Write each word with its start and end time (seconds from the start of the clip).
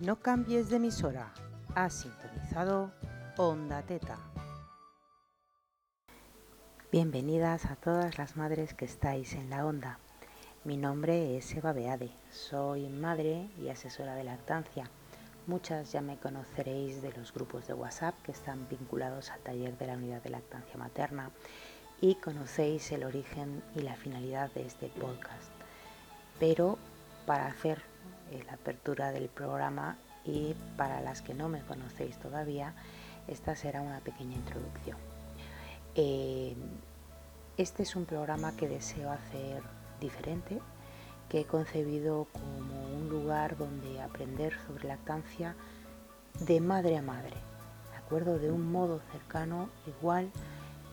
No 0.00 0.16
cambies 0.16 0.70
de 0.70 0.76
emisora. 0.76 1.30
Has 1.74 1.92
sintonizado 1.92 2.90
Onda 3.36 3.82
Teta. 3.82 4.16
Bienvenidas 6.90 7.66
a 7.66 7.76
todas 7.76 8.16
las 8.16 8.34
madres 8.34 8.72
que 8.72 8.86
estáis 8.86 9.34
en 9.34 9.50
la 9.50 9.66
onda. 9.66 9.98
Mi 10.64 10.78
nombre 10.78 11.36
es 11.36 11.54
Eva 11.54 11.74
Beade. 11.74 12.12
Soy 12.30 12.88
madre 12.88 13.50
y 13.60 13.68
asesora 13.68 14.14
de 14.14 14.24
lactancia. 14.24 14.88
Muchas 15.46 15.92
ya 15.92 16.00
me 16.00 16.16
conoceréis 16.16 17.02
de 17.02 17.12
los 17.12 17.34
grupos 17.34 17.66
de 17.66 17.74
WhatsApp 17.74 18.14
que 18.22 18.32
están 18.32 18.66
vinculados 18.70 19.30
al 19.30 19.40
taller 19.40 19.76
de 19.76 19.86
la 19.86 19.98
unidad 19.98 20.22
de 20.22 20.30
lactancia 20.30 20.78
materna 20.78 21.30
y 22.00 22.14
conocéis 22.14 22.90
el 22.92 23.04
origen 23.04 23.62
y 23.76 23.80
la 23.80 23.96
finalidad 23.96 24.50
de 24.52 24.64
este 24.64 24.86
podcast. 24.88 25.50
Pero 26.38 26.78
para 27.26 27.48
hacer 27.48 27.89
la 28.46 28.54
apertura 28.54 29.12
del 29.12 29.28
programa 29.28 29.96
y 30.24 30.54
para 30.76 31.00
las 31.00 31.22
que 31.22 31.34
no 31.34 31.48
me 31.48 31.60
conocéis 31.62 32.18
todavía, 32.18 32.74
esta 33.28 33.56
será 33.56 33.80
una 33.80 34.00
pequeña 34.00 34.36
introducción. 34.36 34.96
Eh, 35.94 36.54
este 37.56 37.82
es 37.82 37.96
un 37.96 38.06
programa 38.06 38.56
que 38.56 38.68
deseo 38.68 39.10
hacer 39.10 39.62
diferente, 40.00 40.60
que 41.28 41.40
he 41.40 41.44
concebido 41.44 42.26
como 42.32 42.96
un 42.96 43.08
lugar 43.08 43.56
donde 43.56 44.00
aprender 44.00 44.54
sobre 44.66 44.88
lactancia 44.88 45.54
de 46.40 46.60
madre 46.60 46.96
a 46.96 47.02
madre, 47.02 47.36
¿de 47.92 47.96
acuerdo? 47.98 48.38
De 48.38 48.50
un 48.50 48.70
modo 48.70 49.00
cercano, 49.12 49.68
igual 49.86 50.30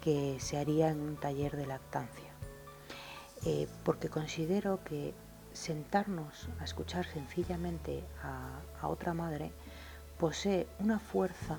que 0.02 0.38
se 0.40 0.58
haría 0.58 0.90
en 0.90 1.00
un 1.00 1.16
taller 1.16 1.56
de 1.56 1.68
lactancia. 1.68 2.32
Eh, 3.46 3.68
porque 3.84 4.10
considero 4.10 4.84
que 4.84 5.14
sentarnos 5.58 6.48
a 6.60 6.64
escuchar 6.64 7.06
sencillamente 7.06 8.04
a, 8.24 8.88
otra 8.88 9.14
madre 9.14 9.52
posee 10.20 10.68
una 10.80 11.00
fuerza 11.00 11.58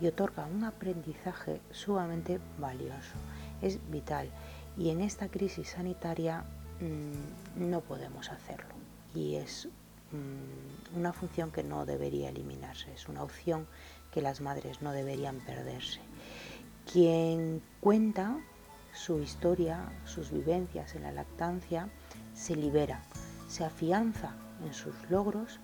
y 0.00 0.06
otorga 0.06 0.46
un 0.46 0.64
aprendizaje 0.64 1.60
sumamente 1.70 2.40
valioso. 2.58 3.14
Es 3.62 3.78
vital 3.90 4.28
y 4.76 4.90
en 4.90 5.00
esta 5.00 5.28
crisis 5.28 5.70
sanitaria 5.70 6.44
mm, 6.80 7.68
no 7.70 7.80
podemos 7.80 8.30
hacerlo 8.30 8.74
y 9.14 9.36
es 9.36 9.68
mm, 10.12 10.98
una 10.98 11.12
función 11.12 11.50
que 11.50 11.62
no 11.62 11.86
debería 11.86 12.30
eliminarse, 12.30 12.92
es 12.92 13.08
una 13.08 13.22
opción 13.22 13.66
que 14.12 14.22
las 14.22 14.40
madres 14.40 14.82
no 14.82 14.92
deberían 14.92 15.38
perderse. 15.40 16.00
Quien 16.90 17.62
cuenta 17.80 18.40
su 18.92 19.20
historia, 19.20 19.92
sus 20.04 20.32
vivencias 20.32 20.94
en 20.94 21.04
la 21.04 21.12
lactancia, 21.12 21.88
se 22.34 22.56
libera, 22.56 23.02
se 23.50 23.64
afianza 23.64 24.30
en 24.64 24.72
sus 24.72 24.94
logros 25.10 25.58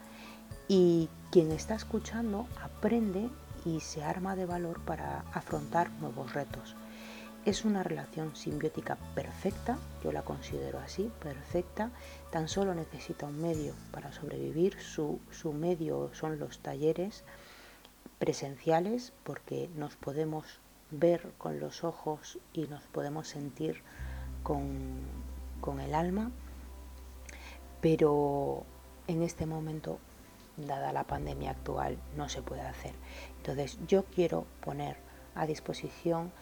y 0.68 1.08
quien 1.30 1.52
está 1.52 1.74
escuchando 1.74 2.46
aprende 2.60 3.30
y 3.64 3.80
se 3.80 4.02
arma 4.02 4.36
de 4.36 4.44
valor 4.44 4.80
para 4.80 5.20
afrontar 5.32 5.90
nuevos 6.00 6.34
retos. 6.34 6.74
Es 7.44 7.64
una 7.64 7.84
relación 7.84 8.34
simbiótica 8.34 8.96
perfecta, 9.14 9.78
yo 10.02 10.10
la 10.10 10.22
considero 10.22 10.80
así, 10.80 11.12
perfecta, 11.22 11.90
tan 12.32 12.48
solo 12.48 12.74
necesita 12.74 13.26
un 13.26 13.40
medio 13.40 13.72
para 13.92 14.12
sobrevivir, 14.12 14.80
su, 14.80 15.20
su 15.30 15.52
medio 15.52 16.10
son 16.12 16.40
los 16.40 16.58
talleres 16.58 17.22
presenciales 18.18 19.12
porque 19.22 19.70
nos 19.76 19.94
podemos 19.94 20.58
ver 20.90 21.30
con 21.38 21.60
los 21.60 21.84
ojos 21.84 22.38
y 22.52 22.66
nos 22.66 22.82
podemos 22.84 23.28
sentir 23.28 23.82
con, 24.42 24.98
con 25.60 25.78
el 25.78 25.94
alma 25.94 26.32
pero 27.80 28.64
en 29.06 29.22
este 29.22 29.46
momento, 29.46 29.98
dada 30.56 30.92
la 30.92 31.04
pandemia 31.04 31.50
actual, 31.50 31.98
no 32.16 32.28
se 32.28 32.42
puede 32.42 32.62
hacer. 32.62 32.94
Entonces 33.38 33.78
yo 33.86 34.04
quiero 34.04 34.46
poner 34.60 34.96
a 35.34 35.46
disposición 35.46 36.32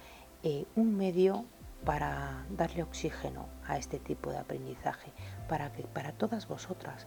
eh, 0.42 0.66
un 0.76 0.96
medio 0.96 1.44
para 1.84 2.46
darle 2.50 2.82
oxígeno 2.82 3.46
a 3.66 3.76
este 3.76 3.98
tipo 3.98 4.30
de 4.30 4.38
aprendizaje, 4.38 5.12
para 5.48 5.72
que 5.72 5.82
para 5.82 6.12
todas 6.12 6.48
vosotras, 6.48 7.06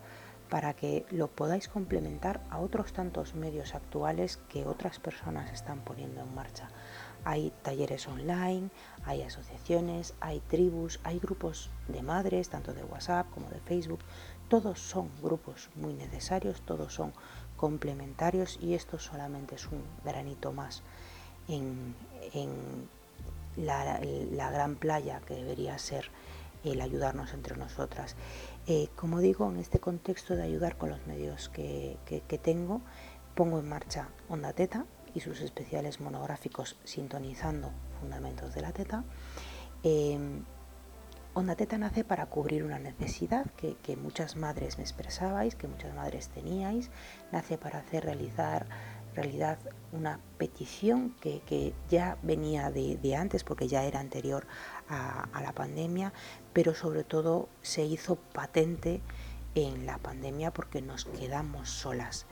para 0.50 0.74
que 0.74 1.06
lo 1.10 1.28
podáis 1.28 1.68
complementar 1.68 2.42
a 2.50 2.60
otros 2.60 2.94
tantos 2.94 3.36
medios 3.36 3.76
actuales 3.76 4.38
que 4.50 4.66
otras 4.66 5.00
personas 5.00 5.52
están 5.52 5.82
poniendo 5.82 6.22
en 6.22 6.34
marcha. 6.34 6.70
Hay 7.30 7.52
talleres 7.62 8.08
online, 8.08 8.70
hay 9.04 9.22
asociaciones, 9.22 10.14
hay 10.22 10.40
tribus, 10.40 11.02
hay 11.04 11.20
grupos 11.20 11.70
de 11.90 12.02
madres, 12.02 12.48
tanto 12.48 12.74
de 12.74 12.86
WhatsApp 12.86 13.30
como 13.32 13.50
de 13.50 13.60
Facebook. 13.60 14.00
Todos 14.48 14.80
son 14.80 15.10
grupos 15.22 15.70
muy 15.76 15.94
necesarios, 15.94 16.62
todos 16.62 16.94
son 16.94 17.12
complementarios 17.58 18.58
y 18.62 18.76
esto 18.76 18.98
solamente 18.98 19.56
es 19.56 19.66
un 19.66 19.84
granito 20.06 20.54
más 20.54 20.84
en, 21.50 21.96
la, 23.58 24.50
gran 24.50 24.76
playa 24.76 25.20
que 25.28 25.34
debería 25.34 25.78
ser 25.80 26.10
el 26.64 26.80
ayudarnos 26.80 27.34
entre 27.34 27.58
nosotras. 27.58 28.16
Eh, 28.68 28.88
como 28.96 29.20
digo, 29.20 29.50
en 29.50 29.58
este 29.58 29.80
contexto 29.80 30.38
de 30.38 30.44
ayudar 30.44 30.78
con 30.78 30.92
los 30.92 31.06
medios 31.08 31.50
que, 31.50 31.98
que 32.06 32.38
tengo, 32.38 32.80
pongo 33.36 33.60
en 33.60 33.68
marcha 33.68 34.08
Onda 34.30 34.54
Teta, 34.54 34.86
y 35.18 35.20
sus 35.20 35.42
especiales 35.42 36.00
monográficos 36.00 36.78
sintonizando 36.84 37.72
fundamentos 38.00 38.54
de 38.54 38.62
la 38.62 38.72
teta. 38.72 39.04
Eh, 39.84 40.20
Onda 41.34 41.56
Teta 41.56 41.78
nace 41.78 42.04
para 42.04 42.28
cubrir 42.28 42.64
una 42.64 42.80
necesidad 42.80 43.46
que, 43.52 43.96
muchas 43.96 44.36
madres 44.36 44.78
me 44.78 44.84
expresabais, 44.84 45.56
que 45.56 45.68
muchas 45.68 45.94
madres 45.94 46.30
teníais, 46.30 46.90
nace 47.32 47.58
para 47.58 47.80
hacer 47.80 48.06
realidad 48.06 49.60
una 49.92 50.20
petición 50.38 51.16
que, 51.22 51.74
ya 51.90 52.18
venía 52.24 52.72
de, 52.72 53.16
antes 53.16 53.44
porque 53.44 53.68
ya 53.68 53.84
era 53.86 54.00
anterior 54.00 54.48
a 54.90 55.42
la 55.44 55.52
pandemia, 55.54 56.12
pero 56.54 56.74
sobre 56.74 57.04
todo 57.04 57.50
se 57.62 57.84
hizo 57.86 58.16
patente 58.16 59.02
en 59.54 59.86
la 59.86 60.00
pandemia 60.00 60.52
porque 60.52 60.82
nos 60.82 61.06
quedamos 61.06 61.70
solas 61.70 62.26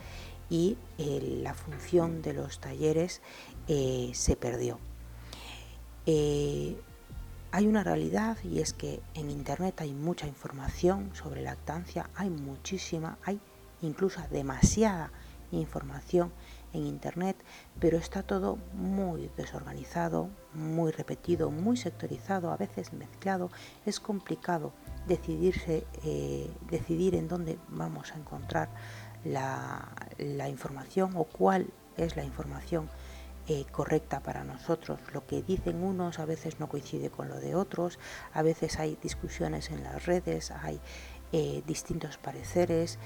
y 0.49 0.77
eh, 0.97 1.39
la 1.41 1.53
función 1.53 2.21
de 2.21 2.33
los 2.33 2.59
talleres 2.59 3.21
eh, 3.67 4.11
se 4.13 4.35
perdió. 4.35 4.79
Eh, 6.05 6.79
hay 7.51 7.67
una 7.67 7.83
realidad 7.83 8.37
y 8.43 8.59
es 8.59 8.73
que 8.73 9.01
en 9.13 9.29
Internet 9.29 9.81
hay 9.81 9.93
mucha 9.93 10.27
información 10.27 11.11
sobre 11.15 11.41
lactancia, 11.41 12.09
hay 12.15 12.29
muchísima, 12.29 13.17
hay 13.23 13.39
incluso 13.81 14.21
demasiada 14.29 15.11
información 15.51 16.33
en 16.73 16.85
Internet, 16.85 17.37
pero 17.79 17.97
está 17.97 18.23
todo 18.23 18.57
muy 18.73 19.31
desorganizado, 19.37 20.29
muy 20.53 20.91
repetido, 20.91 21.49
muy 21.49 21.77
sectorizado, 21.77 22.51
a 22.51 22.57
veces 22.57 22.91
mezclado. 22.91 23.49
Es 23.85 24.01
complicado 24.01 24.73
decidirse, 25.07 25.85
decidir 26.69 27.15
en 27.15 27.29
dónde 27.29 27.57
vamos 27.69 28.11
a 28.11 28.17
encontrar 28.17 28.67
la, 29.25 30.47
información 30.47 31.11
o 31.15 31.25
cuál 31.25 31.67
es 31.97 32.15
la 32.15 32.23
información 32.23 32.89
eh, 33.47 33.65
correcta 33.71 34.21
para 34.21 34.43
nosotros. 34.43 34.99
Lo 35.13 35.25
que 35.25 35.41
dicen 35.41 35.83
unos 35.83 36.19
a 36.19 36.25
veces 36.25 36.59
no 36.59 36.69
coincide 36.69 37.09
con 37.09 37.27
lo 37.29 37.39
de 37.39 37.55
otros, 37.55 37.99
a 38.33 38.41
veces 38.41 38.79
hay 38.79 38.97
discusiones 39.01 39.69
en 39.69 39.83
las 39.83 40.05
redes, 40.05 40.51
hay 40.51 40.79
eh, 41.31 41.63
distintos 41.67 42.17
pareceres, 42.17 42.97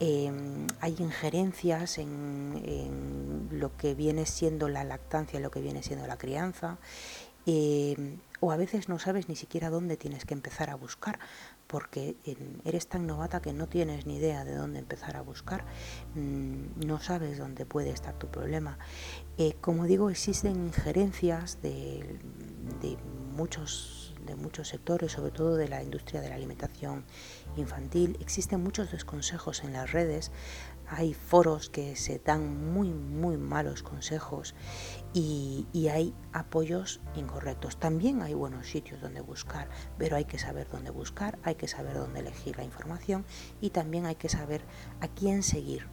em, 0.00 0.66
hay 0.80 0.96
injerencias 0.98 1.98
en, 1.98 3.48
lo 3.50 3.76
que 3.76 3.94
viene 3.94 4.26
siendo 4.26 4.68
la 4.68 4.84
lactancia, 4.84 5.38
lo 5.40 5.50
que 5.50 5.60
viene 5.60 5.82
siendo 5.82 6.06
la 6.06 6.16
crianza, 6.16 6.78
em, 7.46 8.18
o 8.44 8.52
a 8.52 8.56
veces 8.58 8.90
no 8.90 8.98
sabes 8.98 9.28
ni 9.30 9.36
siquiera 9.36 9.70
dónde 9.70 9.96
tienes 9.96 10.26
que 10.26 10.34
empezar 10.34 10.68
a 10.68 10.74
buscar, 10.74 11.18
porque 11.66 12.16
eres 12.64 12.86
tan 12.86 13.06
novata 13.06 13.40
que 13.40 13.54
no 13.54 13.68
tienes 13.68 14.04
ni 14.04 14.16
idea 14.16 14.44
de 14.44 14.54
dónde 14.54 14.80
empezar 14.80 15.16
a 15.16 15.22
buscar, 15.22 15.64
mm, 16.14 16.84
no 16.86 17.00
sabes 17.00 17.38
dónde 17.38 17.64
puede 17.64 17.88
estar 17.88 18.18
tu 18.18 18.28
problema. 18.28 18.78
Eh, 19.38 19.56
como 19.62 19.86
digo, 19.86 20.10
existen 20.10 20.56
injerencias 20.66 21.62
de, 21.62 22.18
muchos, 23.34 24.03
de 24.24 24.36
muchos 24.36 24.68
sectores, 24.68 25.12
sobre 25.12 25.30
todo 25.30 25.56
de 25.56 25.68
la 25.68 25.82
industria 25.82 26.20
de 26.20 26.28
la 26.28 26.34
alimentación 26.34 27.04
infantil. 27.56 28.16
Existen 28.20 28.62
muchos 28.62 28.90
desconsejos 28.90 29.64
en 29.64 29.72
las 29.72 29.92
redes, 29.92 30.30
hay 30.88 31.14
foros 31.14 31.70
que 31.70 31.96
se 31.96 32.18
dan 32.18 32.72
muy, 32.72 32.90
muy 32.90 33.36
malos 33.36 33.82
consejos 33.82 34.54
y, 35.12 35.66
hay 35.90 36.14
apoyos 36.32 37.00
incorrectos. 37.14 37.78
También 37.78 38.22
hay 38.22 38.34
buenos 38.34 38.68
sitios 38.68 39.00
donde 39.00 39.20
buscar, 39.20 39.68
pero 39.98 40.16
hay 40.16 40.24
que 40.24 40.38
saber 40.38 40.68
dónde 40.70 40.90
buscar, 40.90 41.38
hay 41.42 41.54
que 41.54 41.68
saber 41.68 41.94
dónde 41.94 42.20
elegir 42.20 42.56
la 42.56 42.64
información 42.64 43.24
y 43.60 43.70
también 43.70 44.06
hay 44.06 44.16
que 44.16 44.28
saber 44.28 44.64
a 45.00 45.08
quién 45.08 45.42
seguir, 45.42 45.86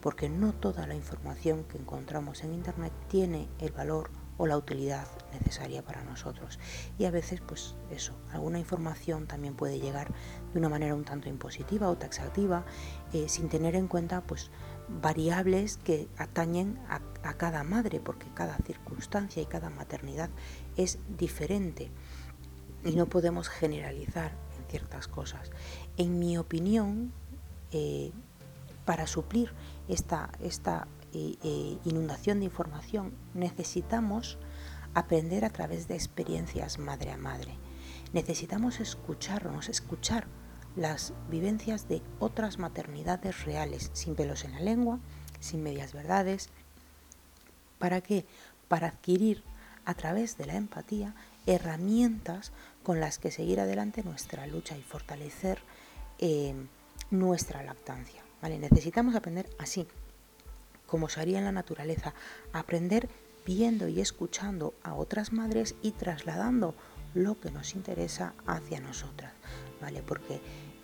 porque 0.00 0.28
no 0.28 0.52
toda 0.52 0.86
la 0.86 0.94
información 0.94 1.64
que 1.64 1.78
encontramos 1.78 2.42
en 2.42 2.54
Internet 2.54 2.92
tiene 3.08 3.48
el 3.58 3.72
valor 3.72 4.10
o 4.38 4.46
la 4.46 4.56
utilidad 4.56 5.06
necesaria 5.32 5.82
para 5.82 6.02
nosotros. 6.04 6.58
Y 6.98 7.04
a 7.04 7.10
veces, 7.10 7.40
pues 7.40 7.74
eso, 7.90 8.14
alguna 8.32 8.58
información 8.58 9.26
también 9.26 9.54
puede 9.54 9.78
llegar 9.78 10.08
de 10.52 10.58
una 10.58 10.70
manera 10.70 10.94
un 10.94 11.04
tanto 11.04 11.28
impositiva 11.28 11.90
o 11.90 11.98
taxativa, 11.98 12.64
eh, 13.12 13.28
sin 13.28 13.48
tener 13.48 13.74
en 13.74 13.88
cuenta 13.88 14.22
pues 14.22 14.50
variables 14.88 15.76
que 15.76 16.08
atañen 16.16 16.78
a, 16.88 17.00
cada 17.34 17.62
madre, 17.62 18.00
porque 18.00 18.26
cada 18.32 18.56
circunstancia 18.58 19.42
y 19.42 19.46
cada 19.46 19.68
maternidad 19.68 20.30
es 20.76 20.98
diferente 21.18 21.90
y 22.84 22.92
no 22.92 23.06
podemos 23.06 23.50
generalizar 23.50 24.32
en 24.56 24.64
ciertas 24.70 25.08
cosas. 25.08 25.50
En 25.98 26.18
mi 26.18 26.38
opinión, 26.38 27.12
eh, 27.70 28.12
para 28.86 29.06
suplir 29.06 29.52
esta, 29.88 30.30
esta 30.40 30.88
inundación 31.84 32.38
de 32.38 32.46
información 32.46 33.12
necesitamos 33.34 34.38
aprender 34.94 35.44
a 35.44 35.50
través 35.50 35.88
de 35.88 35.94
experiencias 35.94 36.78
madre 36.78 37.12
a 37.12 37.16
madre. 37.16 37.56
Necesitamos 38.12 38.80
escucharnos, 38.80 39.68
escuchar 39.68 40.26
las 40.76 41.12
vivencias 41.28 41.88
de 41.88 42.02
otras 42.18 42.58
maternidades 42.58 43.44
reales, 43.44 43.90
sin 43.92 44.14
pelos 44.14 44.44
en 44.44 44.52
la 44.52 44.60
lengua, 44.60 44.98
sin 45.40 45.62
medias 45.62 45.92
verdades. 45.92 46.50
¿Para 47.78 48.00
qué? 48.00 48.26
Para 48.68 48.88
adquirir 48.88 49.42
a 49.84 49.94
través 49.94 50.36
de 50.36 50.46
la 50.46 50.56
empatía 50.56 51.14
herramientas 51.46 52.52
con 52.82 53.00
las 53.00 53.18
que 53.18 53.30
seguir 53.30 53.60
adelante 53.60 54.02
nuestra 54.02 54.46
lucha 54.46 54.76
y 54.76 54.82
fortalecer 54.82 55.60
eh, 56.18 56.54
nuestra 57.10 57.62
lactancia. 57.62 58.22
¿vale? 58.42 58.58
Necesitamos 58.58 59.14
aprender 59.14 59.48
así, 59.58 59.86
como 60.88 61.08
se 61.08 61.20
haría 61.20 61.38
en 61.38 61.44
la 61.44 61.52
naturaleza, 61.52 62.14
aprender 62.52 63.08
viendo 63.46 63.88
y 63.88 64.00
escuchando 64.00 64.74
a 64.82 64.94
otras 64.94 65.32
madres 65.32 65.76
y 65.82 65.92
trasladando 65.92 66.74
lo 67.14 67.38
que 67.38 67.50
nos 67.50 67.74
interesa 67.74 68.34
hacia 68.46 68.80
nosotras, 68.80 69.32
¿vale? 69.80 70.02
Porque 70.02 70.40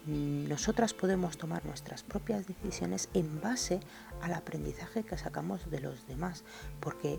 mm, 0.07 0.49
nosotras 0.49 0.95
podemos 0.95 1.37
tomar 1.37 1.65
nuestras 1.65 2.03
propias 2.03 2.47
decisiones 2.47 3.09
en 3.15 3.41
base 3.41 3.81
al 4.23 4.35
aprendizaje 4.35 5.03
que 5.03 5.19
sacamos 5.19 5.71
de 5.71 5.81
los 5.81 6.07
demás, 6.07 6.45
porque 6.81 7.19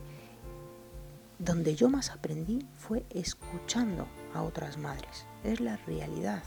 donde 1.38 1.76
yo 1.76 1.90
más 1.90 2.12
aprendí 2.12 2.66
fue 2.78 3.06
escuchando 3.10 4.08
a 4.34 4.42
otras 4.42 4.78
madres, 4.78 5.26
es 5.44 5.60
la 5.60 5.78
realidad. 5.78 6.44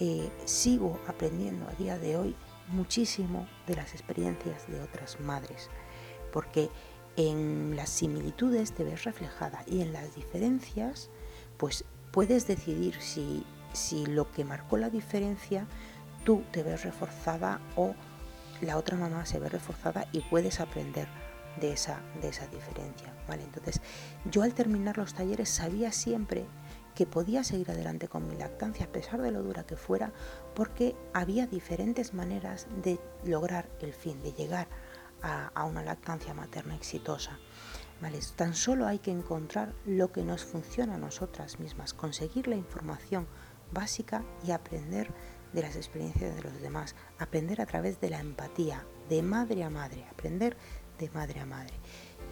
Eh, 0.00 0.30
sigo 0.44 1.00
aprendiendo 1.06 1.68
a 1.68 1.72
día 1.74 1.98
de 1.98 2.16
hoy 2.16 2.36
muchísimo 2.72 3.46
de 3.66 3.76
las 3.76 3.92
experiencias 3.92 4.66
de 4.68 4.80
otras 4.80 5.20
madres, 5.20 5.70
porque 6.32 6.70
en 7.16 7.76
las 7.76 7.90
similitudes 7.90 8.72
te 8.72 8.84
ves 8.84 9.04
reflejada 9.04 9.64
y 9.66 9.82
en 9.82 9.92
las 9.92 10.14
diferencias 10.14 11.10
pues 11.58 11.84
puedes 12.10 12.46
decidir 12.46 12.94
si, 13.00 13.44
si 13.72 14.06
lo 14.06 14.30
que 14.30 14.44
marcó 14.44 14.78
la 14.78 14.88
diferencia 14.88 15.66
tú 16.24 16.42
te 16.52 16.62
ves 16.62 16.84
reforzada 16.84 17.60
o 17.76 17.94
la 18.60 18.76
otra 18.78 18.96
mamá 18.96 19.26
se 19.26 19.38
ve 19.38 19.48
reforzada 19.48 20.06
y 20.12 20.20
puedes 20.20 20.60
aprender 20.60 21.08
de 21.60 21.72
esa, 21.72 22.00
de 22.20 22.28
esa 22.28 22.46
diferencia. 22.46 23.12
¿vale? 23.28 23.42
Entonces, 23.42 23.80
yo 24.30 24.42
al 24.42 24.54
terminar 24.54 24.96
los 24.98 25.14
talleres 25.14 25.48
sabía 25.48 25.92
siempre 25.92 26.46
que 26.94 27.06
podía 27.06 27.44
seguir 27.44 27.70
adelante 27.70 28.08
con 28.08 28.28
mi 28.28 28.36
lactancia 28.36 28.86
a 28.86 28.92
pesar 28.92 29.22
de 29.22 29.30
lo 29.30 29.42
dura 29.42 29.64
que 29.64 29.76
fuera, 29.76 30.12
porque 30.54 30.94
había 31.12 31.46
diferentes 31.46 32.14
maneras 32.14 32.66
de 32.82 33.00
lograr 33.24 33.68
el 33.80 33.92
fin, 33.92 34.22
de 34.22 34.32
llegar 34.32 34.68
a, 35.22 35.64
una 35.64 35.82
lactancia 35.82 36.34
materna 36.34 36.74
exitosa. 36.74 37.38
Tan 38.36 38.54
solo 38.54 38.86
hay 38.86 38.98
que 38.98 39.12
encontrar 39.12 39.74
lo 39.86 40.10
que 40.10 40.24
nos 40.24 40.44
funciona 40.44 40.96
a 40.96 40.98
nosotras 40.98 41.60
mismas, 41.60 41.94
conseguir 41.94 42.48
la 42.48 42.56
información 42.56 43.28
básica 43.70 44.24
y 44.44 44.50
aprender 44.50 45.12
de 45.52 45.62
las 45.62 45.76
experiencias 45.76 46.34
de 46.34 46.42
los 46.42 46.60
demás, 46.60 46.96
aprender 47.18 47.60
a 47.60 47.66
través 47.66 48.00
de 48.00 48.10
la 48.10 48.20
empatía, 48.20 48.84
de 49.08 49.22
madre 49.22 49.62
a 49.62 49.70
madre, 49.70 50.04
aprender 50.10 50.56
de 50.98 51.10
madre 51.10 51.40
a 51.40 51.46
madre. 51.46 51.74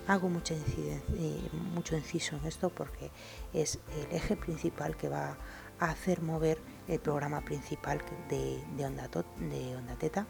Hago 0.06 0.28
eh, 0.28 1.40
mucho 1.74 1.96
inciso 1.96 2.36
en 2.36 2.46
esto 2.46 2.70
porque 2.70 3.10
es 3.52 3.78
el 3.96 4.16
eje 4.16 4.36
principal 4.36 4.96
que 4.96 5.08
va 5.08 5.36
a 5.78 5.90
hacer 5.90 6.20
mover 6.20 6.58
el 6.88 7.00
programa 7.00 7.44
principal 7.44 8.00
de, 8.28 8.62
de, 8.76 8.84
Onda, 8.84 9.08
de 9.08 9.76
Onda 9.76 9.94
Teta. 9.96 10.26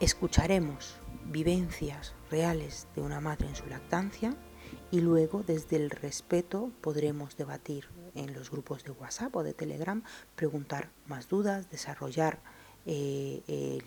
Escucharemos 0.00 0.96
vivencias 1.26 2.14
reales 2.30 2.86
de 2.94 3.02
una 3.02 3.20
madre 3.20 3.48
en 3.48 3.56
su 3.56 3.66
lactancia 3.66 4.34
y 4.90 5.00
luego 5.00 5.42
desde 5.42 5.76
el 5.76 5.90
respeto 5.90 6.70
podremos 6.80 7.36
debatir 7.36 7.88
en 8.14 8.32
los 8.34 8.50
grupos 8.50 8.84
de 8.84 8.92
WhatsApp 8.92 9.34
o 9.36 9.42
de 9.42 9.54
Telegram, 9.54 10.02
preguntar 10.36 10.90
más 11.06 11.28
dudas, 11.28 11.70
desarrollar 11.70 12.40
eh, 12.86 13.80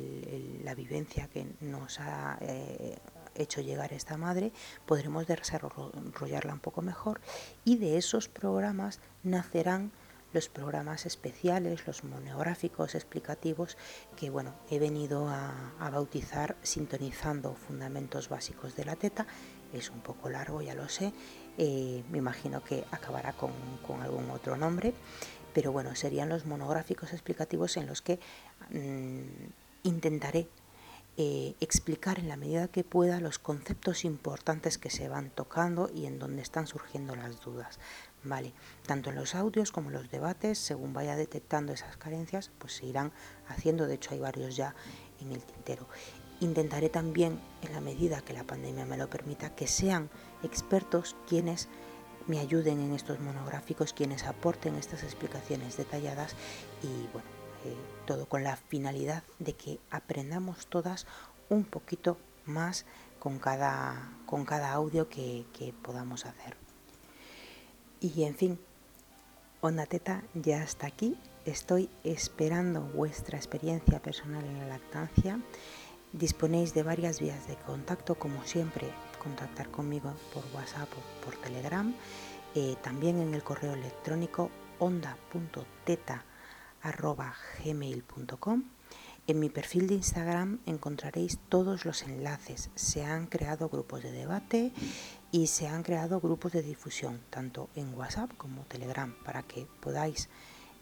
la 0.63 0.73
vivencia 0.75 1.27
que 1.27 1.47
nos 1.61 1.99
ha 1.99 2.37
eh, 2.41 2.97
hecho 3.37 3.61
llegar 3.61 3.93
esta 3.93 4.17
madre, 4.17 4.51
podremos 4.85 5.27
desarrollarla 5.27 6.53
un 6.53 6.59
poco 6.59 6.81
mejor. 6.81 7.21
Y 7.65 7.77
de 7.77 7.97
esos 7.97 8.27
programas 8.27 8.99
nacerán 9.23 9.91
los 10.33 10.49
programas 10.49 11.05
especiales, 11.05 11.87
los 11.87 12.03
monográficos 12.03 12.95
explicativos 12.95 13.77
que 14.15 14.29
bueno, 14.29 14.53
he 14.69 14.79
venido 14.79 15.27
a, 15.29 15.73
bautizar 15.91 16.55
sintonizando 16.61 17.55
fundamentos 17.55 18.29
básicos 18.29 18.75
de 18.75 18.85
la 18.85 18.95
teta. 18.95 19.25
Es 19.73 19.89
un 19.89 20.01
poco 20.01 20.29
largo, 20.29 20.61
ya 20.61 20.75
lo 20.75 20.89
sé, 20.89 21.13
eh, 21.57 22.03
me 22.11 22.19
imagino 22.19 22.63
que 22.63 22.85
acabará 22.91 23.33
con, 23.33 23.51
algún 24.01 24.29
otro 24.29 24.57
nombre, 24.57 24.93
pero 25.53 25.71
bueno, 25.71 25.95
serían 25.95 26.29
los 26.29 26.45
monográficos 26.45 27.13
explicativos 27.13 27.77
en 27.77 27.87
los 27.87 28.01
que 28.01 28.19
mm, 28.69 29.87
intentaré 29.87 30.47
eh, 31.17 31.55
explicar 31.59 32.19
en 32.19 32.29
la 32.29 32.37
medida 32.37 32.67
que 32.67 32.83
pueda 32.83 33.19
los 33.19 33.39
conceptos 33.39 34.05
importantes 34.05 34.77
que 34.77 34.91
se 34.91 35.09
van 35.09 35.31
tocando 35.31 35.89
y 35.93 36.05
en 36.05 36.19
donde 36.19 36.43
están 36.43 36.67
surgiendo 36.67 37.15
las 37.15 37.41
dudas. 37.41 37.79
¿vale? 38.23 38.53
Tanto 38.85 39.09
en 39.09 39.15
los 39.15 39.35
audios 39.35 39.71
como 39.71 39.89
en 39.89 39.95
los 39.95 40.11
debates, 40.11 40.57
según 40.57 40.93
vaya 40.93 41.15
detectando 41.15 41.73
esas 41.73 41.97
carencias, 41.97 42.51
pues 42.59 42.73
se 42.73 42.85
irán 42.85 43.11
haciendo, 43.47 43.87
de 43.87 43.95
hecho 43.95 44.13
hay 44.13 44.19
varios 44.19 44.55
ya 44.55 44.75
en 45.21 45.31
el 45.31 45.41
tintero. 45.41 45.87
Intentaré 46.39 46.89
también, 46.89 47.39
en 47.63 47.73
la 47.73 47.81
medida 47.81 48.21
que 48.21 48.33
la 48.33 48.43
pandemia 48.43 48.85
me 48.85 48.97
lo 48.97 49.09
permita, 49.09 49.55
que 49.55 49.67
sean 49.67 50.09
expertos 50.43 51.15
quienes 51.27 51.67
me 52.27 52.39
ayuden 52.39 52.79
en 52.79 52.93
estos 52.93 53.19
monográficos, 53.19 53.93
quienes 53.93 54.23
aporten 54.25 54.75
estas 54.75 55.03
explicaciones 55.03 55.77
detalladas 55.77 56.35
y 56.83 57.07
bueno, 57.11 57.27
eh, 57.65 57.96
todo 58.07 58.27
con 58.27 58.43
la 58.43 58.55
finalidad 58.55 59.21
de 59.37 59.53
que 59.53 59.79
aprendamos 59.91 60.65
todas 60.65 61.05
un 61.49 61.63
poquito 61.63 62.17
más 62.47 62.85
con 63.19 63.37
cada, 63.37 64.11
con 64.25 64.45
cada 64.45 64.73
audio 64.73 65.07
que 65.09 65.45
podamos 65.83 66.25
hacer. 66.25 66.57
Y 67.99 68.23
en 68.23 68.35
fin, 68.35 68.59
Onda 69.59 69.87
Teta 69.87 70.23
ya 70.35 70.63
está 70.63 70.85
aquí. 70.85 71.17
Estoy 71.45 71.89
esperando 72.03 72.81
vuestra 72.81 73.37
experiencia 73.37 73.99
personal 73.99 74.45
en 74.45 74.59
la 74.59 74.67
lactancia. 74.67 75.39
Disponéis 76.13 76.75
de 76.75 76.83
varias 76.83 77.19
vías 77.19 77.47
de 77.47 77.55
contacto, 77.55 78.15
como 78.15 78.43
siempre, 78.43 78.87
contactar 79.21 79.69
conmigo 79.71 80.13
por 80.31 80.43
WhatsApp 80.53 80.89
o 80.93 81.25
por 81.25 81.35
Telegram. 81.37 81.91
Eh, 82.53 82.75
también 82.83 83.19
en 83.19 83.33
el 83.33 83.43
correo 83.43 83.73
electrónico 83.73 84.51
onda.teta.gmail.com 86.83 88.63
en 89.27 89.41
mi 89.41 89.49
perfil 89.49 89.87
de 89.87 89.95
Instagram 89.95 90.59
encontraréis 90.65 91.37
todos 91.49 91.83
los 91.83 92.03
enlaces. 92.03 92.69
Se 92.75 93.03
han 93.03 93.27
creado 93.27 93.67
grupos 93.67 94.01
de 94.01 94.13
debate 94.13 94.71
y 95.33 95.47
se 95.47 95.67
han 95.67 95.83
creado 95.83 96.21
grupos 96.21 96.53
de 96.53 96.61
difusión, 96.61 97.19
tanto 97.29 97.67
en 97.75 97.93
WhatsApp 97.93 98.31
como 98.37 98.61
Telegram, 98.63 99.13
para 99.25 99.43
que 99.43 99.67
podáis 99.81 100.29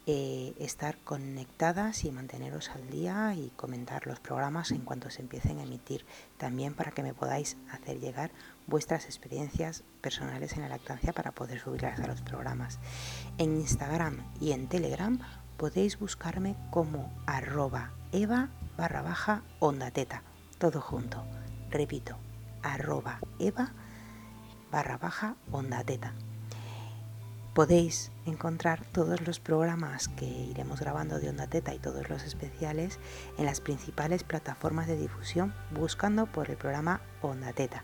eh, 0.06 0.54
estar 0.60 0.96
conectadas 0.98 2.04
y 2.04 2.12
manteneros 2.12 2.70
al 2.70 2.88
día 2.88 3.34
y 3.34 3.50
comentar 3.56 4.06
los 4.06 4.20
programas 4.20 4.70
en 4.70 4.82
cuanto 4.82 5.10
se 5.10 5.22
empiecen 5.22 5.58
a 5.58 5.64
emitir. 5.64 6.06
También 6.38 6.74
para 6.74 6.92
que 6.92 7.02
me 7.02 7.14
podáis 7.14 7.56
hacer 7.72 7.98
llegar 7.98 8.30
vuestras 8.68 9.06
experiencias 9.06 9.82
personales 10.00 10.52
en 10.52 10.62
la 10.62 10.68
lactancia 10.68 11.12
para 11.12 11.32
poder 11.32 11.58
subirlas 11.58 11.98
a 11.98 12.06
los 12.06 12.20
programas. 12.22 12.78
En 13.38 13.56
Instagram 13.56 14.24
y 14.40 14.52
en 14.52 14.68
Telegram 14.68 15.18
podéis 15.56 15.98
buscarme 15.98 16.56
como 16.70 17.12
arroba 17.26 17.92
eva 18.12 18.48
barra 18.76 19.02
baja 19.02 19.42
onda 19.58 19.90
teta, 19.90 20.22
todo 20.58 20.80
junto. 20.80 21.24
Repito, 21.70 22.16
arroba 22.62 23.20
eva 23.38 23.72
barra 24.70 24.98
baja 24.98 25.36
onda 25.50 25.82
teta. 25.84 26.12
Podéis 27.54 28.12
encontrar 28.26 28.84
todos 28.84 29.26
los 29.26 29.40
programas 29.40 30.08
que 30.08 30.26
iremos 30.26 30.78
grabando 30.78 31.18
de 31.18 31.30
Onda 31.30 31.46
Teta 31.46 31.72
y 31.72 31.78
todos 31.78 32.10
los 32.10 32.22
especiales 32.22 32.98
en 33.38 33.46
las 33.46 33.62
principales 33.62 34.24
plataformas 34.24 34.86
de 34.86 34.98
difusión 34.98 35.54
buscando 35.70 36.26
por 36.26 36.50
el 36.50 36.58
programa 36.58 37.00
Onda 37.22 37.54
Teta. 37.54 37.82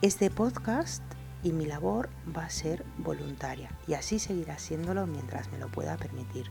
Este 0.00 0.30
podcast 0.30 1.02
y 1.44 1.52
mi 1.52 1.66
labor 1.66 2.10
va 2.36 2.46
a 2.46 2.50
ser 2.50 2.84
voluntaria 2.98 3.70
y 3.86 3.94
así 3.94 4.18
seguirá 4.18 4.58
siéndolo 4.58 5.06
mientras 5.06 5.52
me 5.52 5.58
lo 5.58 5.68
pueda 5.68 5.96
permitir. 5.96 6.50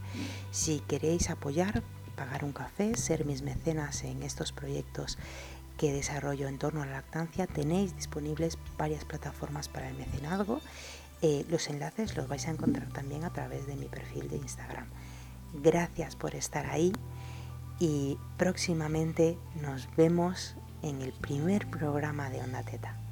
Si 0.51 0.79
queréis 0.79 1.29
apoyar 1.29 1.83
pagar 2.15 2.45
un 2.45 2.53
café, 2.53 2.95
ser 2.95 3.25
mis 3.25 3.41
mecenas 3.41 4.03
en 4.03 4.23
estos 4.23 4.51
proyectos 4.51 5.17
que 5.77 5.91
desarrollo 5.91 6.47
en 6.47 6.59
torno 6.59 6.83
a 6.83 6.85
la 6.85 6.93
lactancia, 6.93 7.47
tenéis 7.47 7.95
disponibles 7.95 8.57
varias 8.77 9.05
plataformas 9.05 9.67
para 9.67 9.89
el 9.89 9.97
mecenazgo. 9.97 10.62
Eh, 11.21 11.45
los 11.50 11.67
enlaces 11.69 12.15
los 12.15 12.27
vais 12.27 12.47
a 12.47 12.51
encontrar 12.51 12.89
también 12.89 13.23
a 13.23 13.33
través 13.33 13.65
de 13.65 13.75
mi 13.75 13.88
perfil 13.88 14.29
de 14.29 14.38
Instagram. 14.38 14.88
Gracias 15.53 16.15
por 16.15 16.35
estar 16.35 16.67
ahí 16.67 16.93
y 17.79 18.17
próximamente 18.38 19.38
nos 19.62 19.88
vemos 19.95 20.55
en 20.81 21.01
el 21.01 21.13
primer 21.13 21.69
programa 21.69 22.29
de 22.29 22.41
Onda 22.41 22.63
Teta. 22.63 23.02